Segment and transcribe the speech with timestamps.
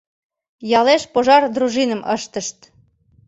[0.79, 2.57] Ялеш пожар дружиным ыштышт.